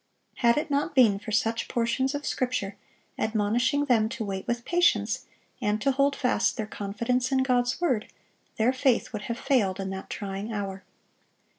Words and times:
Had 0.37 0.57
it 0.57 0.71
not 0.71 0.95
been 0.95 1.19
for 1.19 1.31
such 1.31 1.67
portions 1.67 2.15
of 2.15 2.25
Scripture, 2.25 2.75
admonishing 3.19 3.85
them 3.85 4.09
to 4.09 4.23
wait 4.25 4.47
with 4.47 4.65
patience, 4.65 5.27
and 5.61 5.79
to 5.79 5.91
hold 5.91 6.15
fast 6.15 6.57
their 6.57 6.65
confidence 6.65 7.31
in 7.31 7.43
God's 7.43 7.79
word, 7.79 8.11
their 8.57 8.73
faith 8.73 9.13
would 9.13 9.21
have 9.29 9.37
failed 9.37 9.79
in 9.79 9.91
that 9.91 10.09
trying 10.09 10.51
hour. 10.51 10.83